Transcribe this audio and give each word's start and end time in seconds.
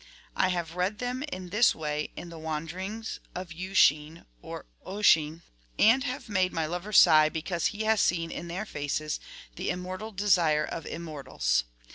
I 0.35 0.47
have 0.49 0.73
read 0.75 0.97
them 0.97 1.21
in 1.31 1.49
this 1.49 1.75
way 1.75 2.09
in' 2.15 2.29
The 2.29 2.39
Wander 2.39 2.79
ings 2.79 3.19
of 3.35 3.51
Usheen' 3.53 4.25
or 4.41 4.65
Oisin, 4.83 5.43
and 5.77 6.03
have 6.05 6.27
made 6.27 6.51
my 6.51 6.65
lover 6.65 6.91
sigh 6.91 7.29
because 7.29 7.67
he 7.67 7.83
has 7.83 8.01
seen 8.01 8.31
in 8.31 8.47
their 8.47 8.65
faces 8.65 9.19
'the 9.57 9.69
immortal 9.69 10.11
desire 10.11 10.65
of 10.65 10.87
immortals.' 10.87 11.65